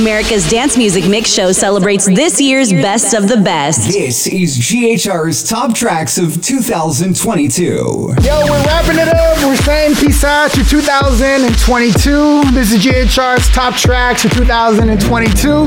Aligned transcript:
America's 0.00 0.48
dance 0.48 0.78
music 0.78 1.06
mix 1.06 1.30
show 1.30 1.52
celebrates 1.52 2.06
this 2.06 2.40
year's 2.40 2.72
best 2.72 3.12
of 3.12 3.28
the 3.28 3.36
best. 3.36 3.92
This 3.92 4.26
is 4.26 4.56
GHR's 4.58 5.46
top 5.46 5.74
tracks 5.74 6.16
of 6.16 6.40
2022. 6.42 7.64
Yo, 7.66 7.84
we're 7.84 8.64
wrapping 8.64 8.96
it 8.96 9.08
up. 9.08 9.36
We're 9.44 9.56
saying 9.56 9.96
peace 9.96 10.24
out 10.24 10.52
to 10.52 10.64
2022. 10.64 12.50
This 12.52 12.72
is 12.72 12.82
GHR's 12.82 13.46
top 13.50 13.74
tracks 13.74 14.24
of 14.24 14.32
2022. 14.32 15.66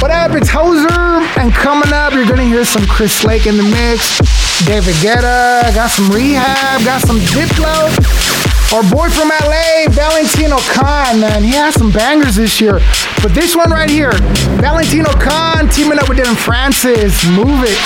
What 0.00 0.12
up? 0.12 0.30
It's 0.36 0.48
Hoser. 0.48 1.26
And 1.36 1.52
coming 1.52 1.92
up, 1.92 2.12
you're 2.12 2.26
going 2.26 2.38
to 2.38 2.44
hear 2.44 2.64
some 2.64 2.86
Chris 2.86 3.24
Lake 3.24 3.46
in 3.46 3.56
the 3.56 3.64
mix, 3.64 4.18
David 4.66 4.94
Guetta, 5.02 5.74
got 5.74 5.90
some 5.90 6.10
Rehab, 6.10 6.84
got 6.84 7.00
some 7.00 7.18
Diplo. 7.18 8.53
Our 8.72 8.82
boy 8.90 9.08
from 9.08 9.28
LA, 9.28 9.86
Valentino 9.90 10.56
Khan, 10.72 11.20
man, 11.20 11.44
he 11.44 11.52
has 11.52 11.74
some 11.74 11.92
bangers 11.92 12.34
this 12.36 12.60
year. 12.60 12.80
But 13.22 13.32
this 13.32 13.54
one 13.54 13.70
right 13.70 13.88
here, 13.88 14.10
Valentino 14.58 15.12
Khan 15.12 15.68
teaming 15.68 15.98
up 15.98 16.08
with 16.08 16.18
Dillon 16.18 16.34
Francis, 16.34 17.24
Move 17.30 17.62
It. 17.62 17.78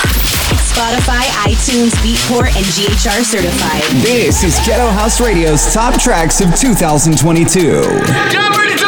Spotify, 0.72 1.24
iTunes, 1.44 1.92
Beatport, 2.00 2.56
and 2.56 2.64
GHR 2.72 3.22
certified. 3.22 3.82
This 4.00 4.42
is 4.44 4.56
Ghetto 4.66 4.88
House 4.88 5.20
Radio's 5.20 5.74
top 5.74 6.00
tracks 6.00 6.40
of 6.40 6.54
2022. 6.56 8.87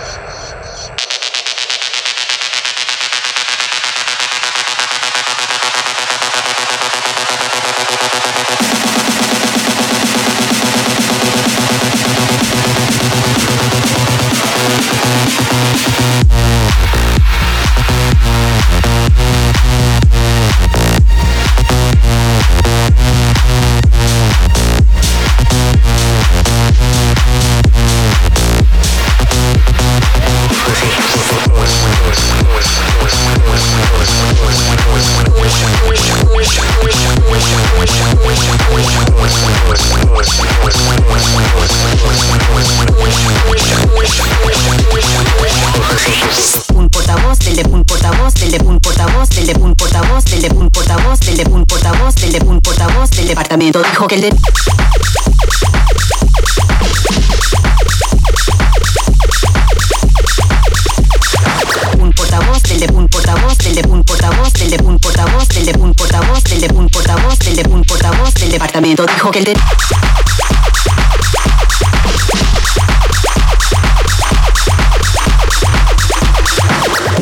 Del 66.61 66.69
de 66.69 66.77
un 66.77 66.89
portavoz, 66.89 67.39
del 67.39 67.55
de 67.55 67.69
un 67.69 67.81
portavoz 67.83 68.33
del 68.35 68.51
departamento 68.51 69.03
dijo 69.07 69.31
que 69.31 69.39
el 69.39 69.45
de... 69.45 69.53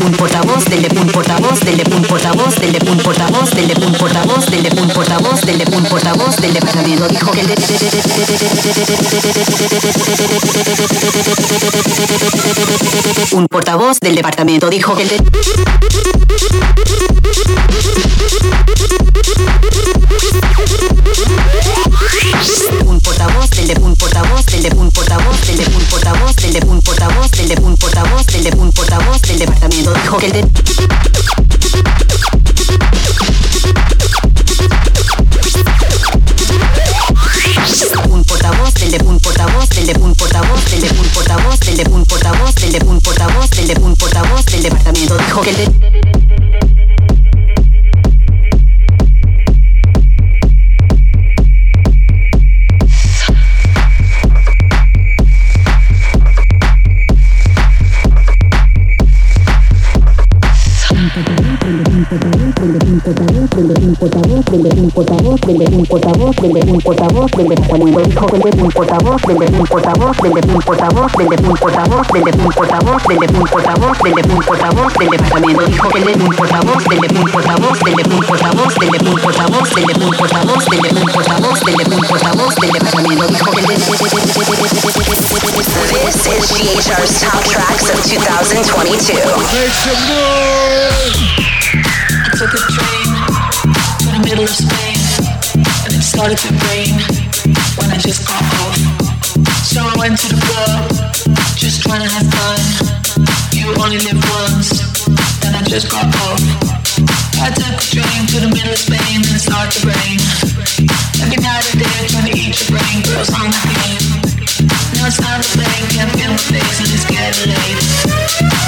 un 0.05 0.11
portavoz, 0.13 0.65
del 0.65 0.81
de 0.81 0.99
un 0.99 1.07
portavoz, 1.07 1.59
del 1.61 1.77
de 1.77 1.95
un 1.95 2.01
portavoz, 2.03 2.55
del 2.55 2.73
de 2.73 2.91
un 2.91 2.97
portavoz, 2.97 3.51
del 3.51 3.67
de 3.67 3.85
un 3.85 3.93
portavoz, 3.93 4.45
del 4.45 4.63
de 4.63 4.81
un 4.81 4.89
portavoz, 4.89 5.41
del 5.41 5.57
de 5.57 5.75
un 5.75 5.83
portavoz 5.85 6.35
del 6.37 6.53
departamento 6.53 7.07
dijo 7.07 7.31
que 7.31 7.41
el 7.41 7.47
un 13.31 13.47
portavoz 13.47 13.99
del 14.01 14.15
departamento 14.15 14.69
dijo 14.69 14.95
que 14.95 15.03
el 15.03 16.28
del 23.69 23.77
de 23.77 23.85
un 23.85 23.95
portavoz, 23.95 24.45
del 24.47 24.63
de 24.63 24.75
un 24.75 24.89
portavoz, 24.89 25.45
del 25.45 25.57
de 25.57 25.65
un 25.67 25.85
portavoz, 25.85 26.35
del 26.37 26.53
de 26.53 26.59
un 26.65 26.81
portavoz, 26.81 27.31
del 27.31 27.47
de 27.47 27.55
un 27.61 27.75
portavoz, 27.75 28.31
del 28.31 28.43
de 28.43 28.57
un 28.57 28.71
portavoz 28.71 29.21
del 29.21 29.37
departamento 29.37 29.93
dijo 29.93 30.17
que 30.17 30.25
el 30.25 30.31
de 30.31 30.41
un 38.09 38.23
portavoz, 38.23 38.73
del 38.73 38.91
de 38.91 39.03
un 39.03 39.19
portavoz, 39.19 39.69
del 39.69 39.85
de 39.85 39.99
un 39.99 40.15
portavoz, 40.15 40.65
del 40.71 40.81
de 40.81 40.89
un 40.89 41.09
portavoz, 41.09 41.59
del 41.59 41.77
de 41.77 41.89
un 41.91 42.05
portavoz, 42.05 42.55
del 42.55 42.71
de 42.73 42.79
un 42.79 42.99
portavoz, 42.99 43.49
del 43.51 43.67
de 43.67 43.79
un 43.79 43.95
portavoz 43.95 44.45
del 44.45 44.63
departamento 44.63 45.17
dijo 45.17 45.41
que 45.41 45.49
el 45.51 45.57
de 45.57 45.98
portavoz 65.89 66.35
un 66.37 66.81
portavoz 66.81 67.31
departamento 67.31 67.99
dijo 68.01 68.25
un 68.31 68.69
portavoz 68.69 69.23
un 69.25 69.37
portavoz 69.41 69.57
un 69.57 69.65
portavoz 69.65 70.17
un 70.19 70.61
portavoz 70.63 71.09
un 71.09 71.27
portavoz 71.57 71.89
un 71.89 72.45
portavoz 72.49 72.99
un 72.99 73.17
portavoz 74.45 74.93
dijo 74.93 75.09
un 75.09 75.25
portavoz 76.19 76.69
un 76.69 76.95
portavoz 76.99 76.99
un 77.01 77.31
portavoz 77.31 77.77
un 77.79 77.95
portavoz 78.21 78.69
un 78.69 79.15
portavoz 79.29 80.49
un 80.49 80.75
portavoz 81.17 81.33
un 81.69 82.05
portavoz 82.07 82.53
dijo 82.55 82.79
This 85.89 86.25
is 86.27 86.51
GHR's 86.51 87.21
top 87.21 87.43
tracks 87.43 87.89
of 87.89 87.97
2022. 88.05 89.13
Make 89.53 89.73
some 89.73 90.01
noise! 90.07 91.17
I 92.13 92.31
took 92.37 92.53
a 92.53 92.61
train 92.71 93.09
to 93.99 94.05
the 94.11 94.19
middle 94.23 94.43
of 94.43 94.49
Spain 94.49 94.88
started 96.19 96.35
to 96.35 96.51
rain 96.67 96.99
when 97.79 97.87
I 97.95 97.97
just 98.03 98.27
got 98.27 98.43
off. 98.59 98.75
So 99.63 99.79
I 99.79 99.95
went 99.95 100.19
to 100.19 100.27
the 100.27 100.35
club, 100.35 100.91
just 101.55 101.79
trying 101.79 102.03
to 102.03 102.11
have 102.11 102.27
fun. 102.27 102.59
You 103.55 103.71
only 103.79 104.03
live 104.03 104.19
once, 104.43 104.83
then 105.39 105.55
I 105.55 105.63
just 105.63 105.87
got 105.87 106.11
off. 106.27 106.43
I 107.39 107.55
took 107.55 107.71
a 107.71 107.85
train 107.87 108.27
to 108.35 108.37
the 108.43 108.51
middle 108.51 108.67
of 108.67 108.83
Spain 108.83 109.23
and 109.23 109.31
it 109.31 109.39
started 109.39 109.71
to 109.79 109.87
rain. 109.87 110.19
Every 111.23 111.39
night 111.39 111.63
and 111.71 111.79
day 111.87 111.99
trying 112.11 112.27
to 112.27 112.35
eat 112.35 112.51
your 112.51 112.75
brain, 112.75 112.99
girls 113.07 113.31
on 113.39 113.47
the 113.55 113.61
game. 113.79 114.03
Now 114.99 115.07
it's 115.07 115.23
time 115.23 115.39
to 115.39 115.49
play, 115.55 115.77
can't 115.95 116.11
feel 116.19 116.35
my 116.35 116.43
face 116.51 116.83
and 116.83 116.89
it's 116.99 117.07
getting 117.07 117.47
late. 117.47 117.79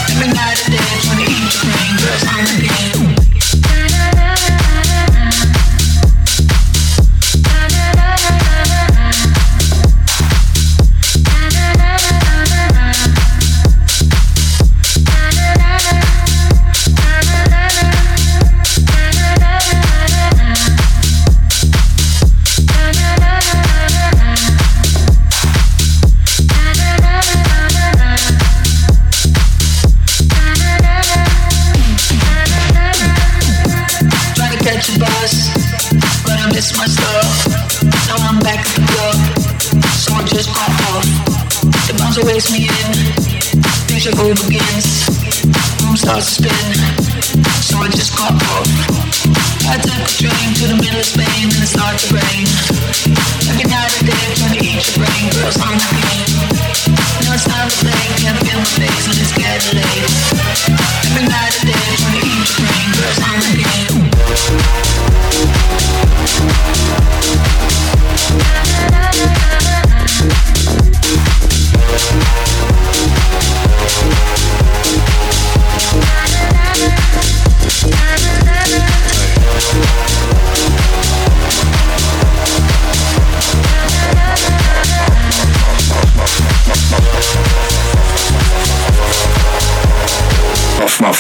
Every 0.07 0.31
night 0.31 0.56
and 0.56 0.71
day 0.71 0.92
trying 1.04 1.19
to 1.19 1.27
eat 1.27 1.51
your 1.51 1.68
brain, 1.68 1.94
girls 2.00 2.24
on 2.31 2.44
the 2.47 2.57
game. 2.63 3.41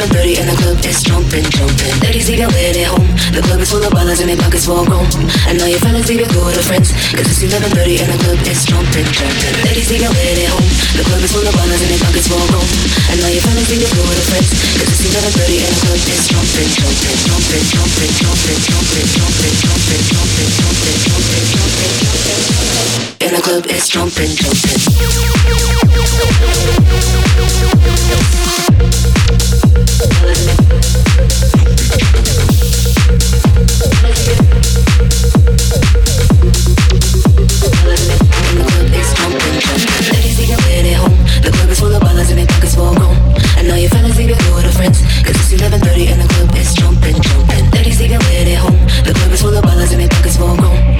It's 0.00 0.08
11.30 0.16 0.40
and 0.40 0.48
the 0.48 0.56
club 0.56 0.80
is 0.88 1.04
jumping, 1.04 1.44
jumping. 1.52 1.92
Ladies, 2.00 2.24
take 2.24 2.40
your 2.40 2.48
way 2.56 2.72
home. 2.88 3.04
The 3.36 3.44
club 3.44 3.60
is 3.60 3.68
full 3.68 3.84
of 3.84 3.92
ballers 3.92 4.24
and 4.24 4.32
their 4.32 4.40
pockets 4.40 4.64
full 4.64 4.80
grown. 4.88 5.04
And 5.44 5.60
all 5.60 5.68
your 5.68 5.76
fellas 5.76 6.08
leave 6.08 6.24
your 6.24 6.32
door 6.32 6.48
with 6.48 6.64
friends. 6.64 6.96
Cause 7.12 7.28
it's 7.28 7.44
11.30 7.44 8.00
and 8.00 8.08
the 8.08 8.16
club 8.16 8.40
is 8.48 8.64
jumping, 8.64 9.04
jumping. 9.12 9.54
Ladies, 9.60 9.92
take 9.92 10.00
your 10.00 10.08
way 10.16 10.48
home. 10.48 10.64
The 10.96 11.04
club 11.04 11.20
is 11.20 11.28
full 11.36 11.44
of 11.44 11.52
ballers 11.52 11.84
and 11.84 11.92
their 11.92 12.00
pockets 12.00 12.32
full 12.32 12.40
grown. 12.48 12.64
And 13.12 13.20
all 13.20 13.28
your 13.28 13.44
fellas 13.44 13.68
leave 13.68 13.84
your 13.84 13.92
door 13.92 14.08
with 14.08 14.24
friends. 14.24 14.48
Cause 14.80 14.88
it's 14.88 15.04
11.30 15.04 15.68
and 15.68 15.72
the 15.76 15.80
club 15.84 16.00
is 16.00 16.24
jumping, 16.32 16.70
jumping, 16.80 17.20
jumping, 17.28 17.64
jumping, 17.68 18.08
jumping, 18.16 18.56
jumping, 18.64 19.04
jumping, 19.04 19.20
jumping, 19.20 20.00
jumping, 20.16 20.48
jumping, 20.64 20.96
jumping, 20.96 21.44
jumping, 21.52 22.40
jumping. 22.48 23.20
And 23.20 23.36
the 23.36 23.42
club 23.44 23.68
is 23.68 23.84
jumping, 23.84 24.32
jumping. 24.32 24.80
The 49.04 49.14
club 49.14 49.32
is 49.32 49.40
full 49.40 49.56
of 49.56 49.62
ballers 49.64 49.92
and 49.92 50.00
their 50.00 50.08
pockets 50.08 50.36
full 50.36 50.56
grown. 50.56 50.99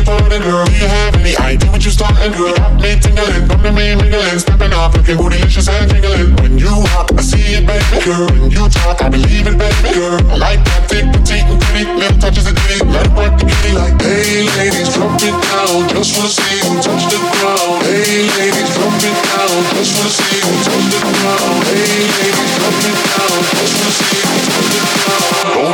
your 0.00 0.18
pardon, 0.18 0.42
girl. 0.42 0.64
Do 0.64 0.72
you 0.72 0.88
have 0.88 1.14
any 1.16 1.36
idea 1.36 1.70
what 1.70 1.84
you 1.84 1.90
starting, 1.90 2.32
girl? 2.32 2.54
Got 2.56 2.80
me 2.80 2.96
tingling, 3.00 3.48
come 3.48 3.62
to 3.62 3.72
me 3.72 3.94
mingling, 3.94 4.38
stepping 4.38 4.72
off, 4.72 4.96
looking 4.96 5.16
bootylicious 5.16 5.68
and 5.68 5.90
jingling. 5.90 6.36
When 6.40 6.58
you 6.58 6.72
walk, 6.92 7.12
I 7.16 7.22
see 7.22 7.60
it, 7.60 7.66
baby 7.66 8.04
girl. 8.04 8.26
When 8.32 8.50
you 8.50 8.68
talk, 8.68 9.02
I 9.02 9.08
believe 9.08 9.46
it, 9.46 9.56
baby 9.58 9.90
girl. 9.94 10.20
I 10.30 10.36
like 10.36 10.60
that 10.64 10.88
thick, 10.88 11.04
petite, 11.12 11.44
and 11.44 11.60
pretty, 11.60 11.84
little 11.84 12.18
touches 12.18 12.46
of 12.46 12.56
ditty. 12.56 12.84
Let 12.88 13.06
it 13.06 13.12
work 13.12 13.34
the 13.38 13.44
kitty 13.46 13.72
like, 13.76 13.96
hey 14.00 14.48
ladies, 14.56 14.94
drop 14.94 15.20
it 15.20 15.36
down. 15.36 15.88
Just 15.92 16.16
wanna 16.16 16.32
see 16.32 16.56
you 16.60 16.80
touch 16.80 17.04
the 17.10 17.18
ground. 17.20 17.82
Hey 17.84 18.28
ladies, 18.40 18.70
drop 18.76 18.94
it 18.96 19.16
down. 19.28 19.58
Just 19.76 19.92
wanna 19.96 20.12
see 20.12 20.38
you 20.40 20.52
touch 20.64 20.86
the 20.88 20.98
ground. 21.00 21.60
Hey 21.68 22.08
ladies, 22.08 22.50
drop 22.56 22.78
it 22.88 22.98
down. 23.10 23.38
Just 23.58 23.74
wanna 23.76 23.92
see 23.92 24.16
you 24.16 24.38
touch 24.48 24.68
the 24.70 24.80
ground. 25.04 25.29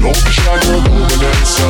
Body 0.00 0.16
like 0.16 0.64
a 0.64 0.80
belly 0.80 1.12
dancer. 1.20 1.68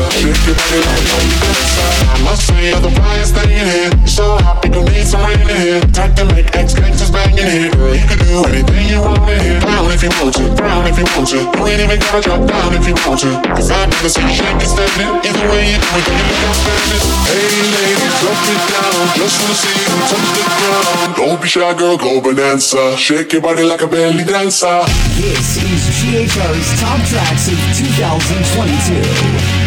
I 2.15 2.23
must 2.23 2.47
say, 2.47 2.71
the 2.79 2.91
brightest 2.95 3.35
thing 3.35 3.51
in 3.51 3.67
here. 3.67 4.07
So 4.07 4.39
hot, 4.39 4.63
people 4.63 4.85
need 4.85 5.07
some 5.07 5.27
rain 5.27 5.41
in 5.41 5.57
here. 5.57 5.81
Time 5.91 6.15
to 6.15 6.25
make 6.27 6.55
ex 6.55 6.75
gangsters 6.75 7.10
in 7.41 7.49
here. 7.49 7.73
Girl, 7.73 7.95
you 7.97 8.07
can 8.07 8.19
do 8.21 8.45
anything 8.53 8.85
you 8.89 9.01
want 9.01 9.25
in 9.31 9.41
here. 9.41 9.61
Down 9.61 9.89
if 9.91 10.03
you 10.05 10.13
want 10.21 10.35
to, 10.37 10.45
down 10.55 10.85
if 10.87 10.99
you 10.99 11.07
want 11.17 11.29
to. 11.33 11.41
You 11.41 11.65
ain't 11.67 11.81
even 11.81 11.99
gotta 12.01 12.21
drop 12.21 12.43
down 12.45 12.71
if 12.77 12.85
you 12.85 12.97
want 13.05 13.21
to. 13.25 13.33
Cause 13.57 13.71
I'd 13.71 13.89
rather 13.89 14.09
see 14.09 14.21
you 14.21 14.35
shake 14.37 14.61
and 14.61 14.69
stand 14.69 14.93
it. 15.01 15.09
Either 15.25 15.47
way 15.49 15.73
you 15.73 15.79
do 15.81 15.89
it, 15.97 16.05
you 16.05 16.15
look 16.21 16.43
outstanding. 16.45 17.05
Hey 17.31 17.49
ladies, 17.73 18.15
drop 18.21 18.41
it 18.45 18.63
down. 18.69 19.05
Just 19.17 19.37
wanna 19.41 19.57
see 19.57 19.73
you 19.73 19.89
touch 20.11 20.29
the 20.37 20.45
ground. 20.45 21.17
Don't 21.17 21.41
be 21.41 21.49
shy, 21.49 21.73
girl, 21.75 21.97
go 21.97 22.21
bonanza. 22.21 22.97
Shake 22.97 23.33
your 23.33 23.43
body 23.43 23.65
like 23.65 23.83
a 23.83 23.89
belly 23.89 24.25
dancer. 24.25 24.85
This 25.17 25.57
is 25.57 25.81
GHR's 25.99 26.69
top 26.81 27.01
tracks 27.09 27.49
of 27.49 27.59
2022. 27.77 29.60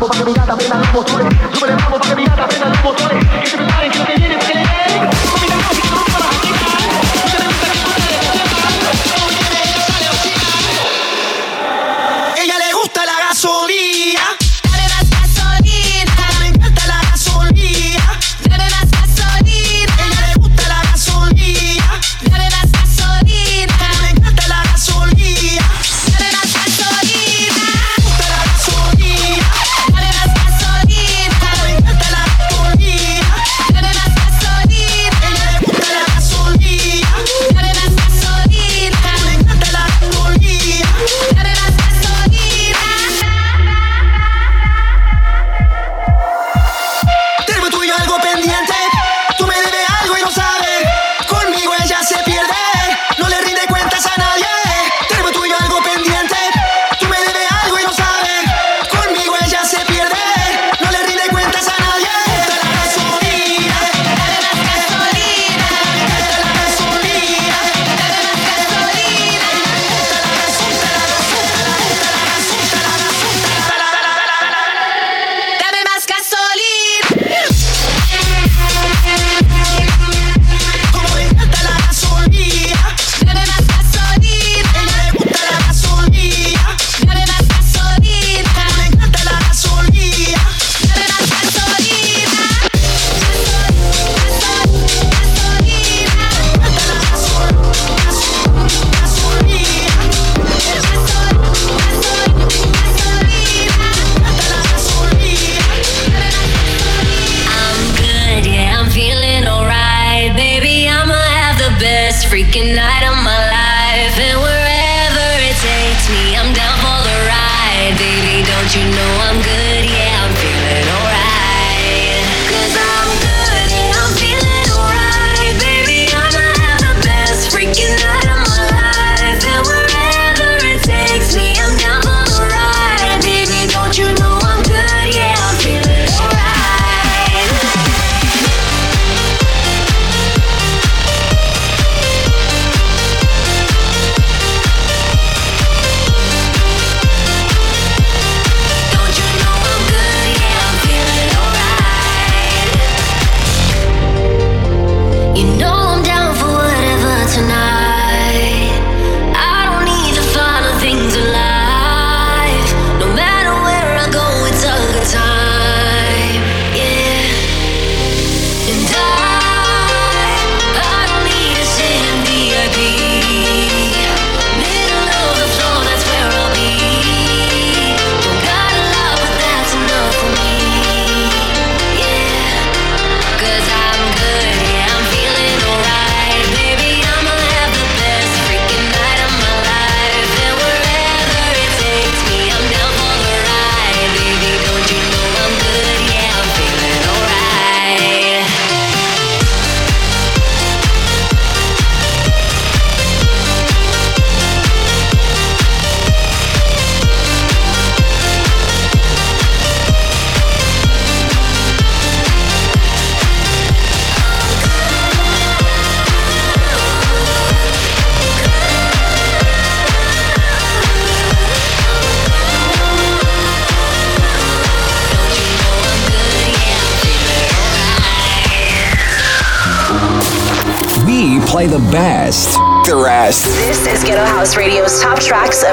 I'm 0.00 0.24
mi 0.24 0.32
gata, 0.32 0.54
venga, 0.54 0.76
sube, 0.92 1.28
sube 1.58 1.77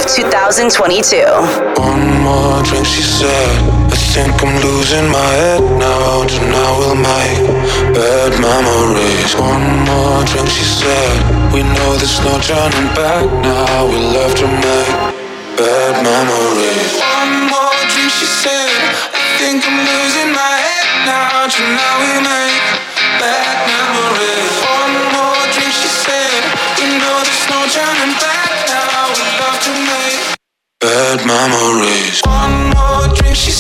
2022. 0.08 1.20
One 1.76 2.24
more 2.24 2.64
drink, 2.64 2.86
she 2.88 3.04
said. 3.04 3.60
I 3.92 3.98
think 4.16 4.32
I'm 4.40 4.56
losing 4.64 5.12
my 5.12 5.32
head 5.36 5.60
now. 5.76 6.24
Tonight 6.24 6.76
we'll 6.80 6.96
make 6.96 7.44
bad 7.92 8.40
memories. 8.40 9.36
One 9.36 9.84
more 9.84 10.24
drink, 10.24 10.48
she 10.48 10.64
said. 10.64 11.52
We 11.52 11.60
know 11.60 11.90
there's 12.00 12.24
no 12.24 12.40
turning 12.40 12.88
back 12.96 13.28
now. 13.44 13.92
We 13.92 14.00
love 14.16 14.32
to 14.40 14.48
make 14.48 14.96
bad 15.60 15.94
memories. 16.08 17.04
One 17.04 17.52
more 17.52 17.84
drink, 17.92 18.16
she 18.16 18.28
said. 18.32 18.80
I 19.12 19.20
think 19.44 19.60
I'm 19.68 19.76
losing 19.76 20.32
my 20.32 20.56
head 20.64 20.88
now. 21.04 21.52
Tonight 21.52 22.00
we 22.00 22.12
make 22.24 22.64
bad 23.20 23.56
memories. 23.68 24.85
Bad 30.80 31.26
memories. 31.26 32.22
One 32.26 32.70
more 32.74 33.16
drink, 33.16 33.36
she 33.36 33.52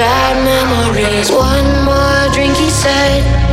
bad 0.00 0.34
memories. 0.48 1.30
One 1.30 1.84
more 1.84 2.32
drink, 2.32 2.56
he 2.56 2.70
said. 2.70 3.49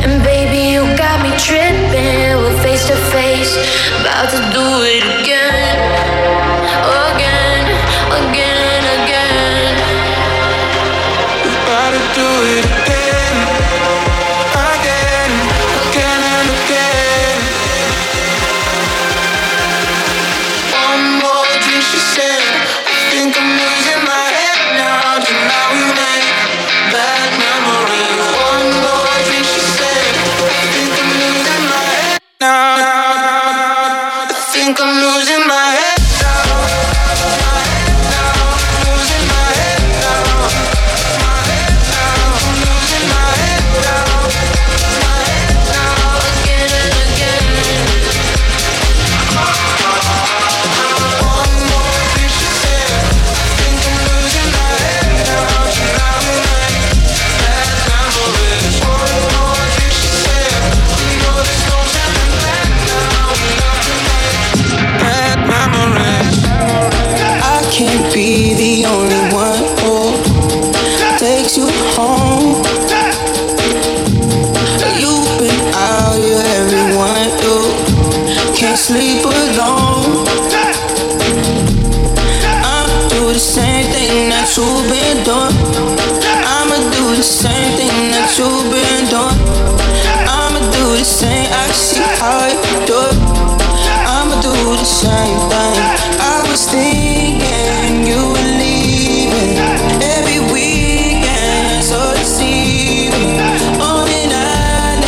I 96.20 96.46
was 96.48 96.66
thinking 96.70 98.06
you 98.06 98.28
were 98.30 98.50
leaving 98.62 99.58
every 100.00 100.38
weekend, 100.52 101.82
so 101.82 102.14
deceiving. 102.14 103.40
On 103.80 104.06
I 104.06 105.00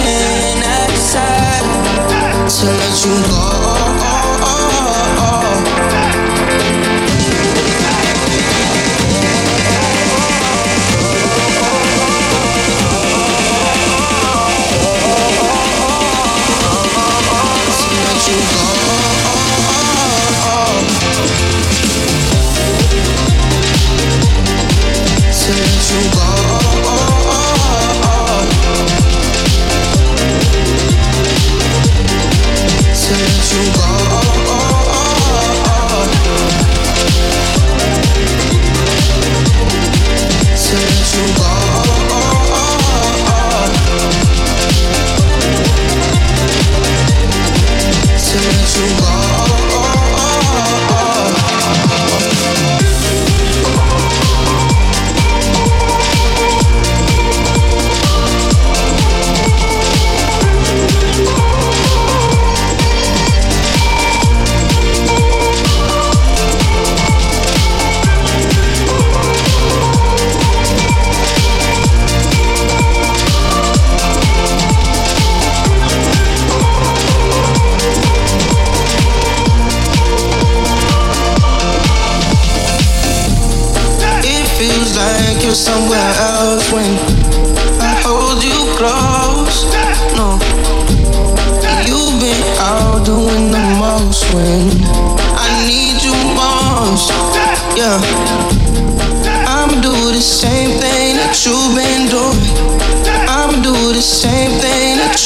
to 2.48 2.66
let 2.66 3.04
you 3.04 3.28
go. 3.28 3.49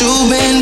you've 0.00 0.30
been 0.30 0.53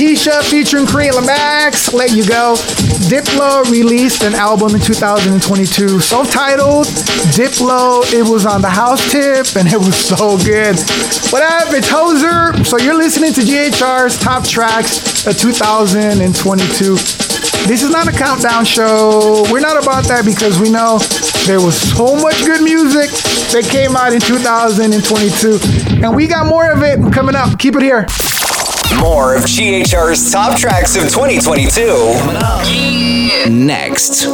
TSHA 0.00 0.48
featuring 0.48 0.86
Kareen 0.86 1.12
Lomax, 1.12 1.92
Let 1.92 2.12
You 2.12 2.24
Go. 2.24 2.54
Diplo 3.12 3.70
released 3.70 4.22
an 4.22 4.32
album 4.32 4.74
in 4.74 4.80
2022, 4.80 6.00
self-titled 6.00 6.86
Diplo. 7.36 8.00
It 8.10 8.26
was 8.26 8.46
on 8.46 8.62
the 8.62 8.70
house 8.70 9.12
tip 9.12 9.56
and 9.60 9.68
it 9.68 9.76
was 9.76 9.94
so 10.08 10.38
good. 10.38 10.80
What 11.28 11.42
up? 11.42 11.68
It's 11.76 11.86
Hoser. 11.86 12.64
So 12.64 12.78
you're 12.78 12.96
listening 12.96 13.34
to 13.34 13.42
GHR's 13.42 14.18
top 14.18 14.48
tracks 14.48 15.26
of 15.26 15.36
2022. 15.36 16.94
This 17.68 17.82
is 17.82 17.90
not 17.90 18.08
a 18.08 18.12
countdown 18.12 18.64
show. 18.64 19.44
We're 19.52 19.60
not 19.60 19.76
about 19.76 20.04
that 20.04 20.24
because 20.24 20.58
we 20.58 20.70
know 20.70 20.96
there 21.44 21.60
was 21.60 21.76
so 21.76 22.16
much 22.16 22.42
good 22.46 22.62
music 22.62 23.10
that 23.52 23.68
came 23.70 23.96
out 23.96 24.14
in 24.14 24.20
2022. 24.20 26.02
And 26.02 26.16
we 26.16 26.26
got 26.26 26.46
more 26.46 26.72
of 26.72 26.82
it 26.82 27.12
coming 27.12 27.34
up. 27.34 27.58
Keep 27.58 27.76
it 27.76 27.82
here. 27.82 28.06
More 28.98 29.34
of 29.34 29.42
GHR's 29.42 30.32
top 30.32 30.58
tracks 30.58 30.96
of 30.96 31.02
2022. 31.04 33.50
Next. 33.50 34.26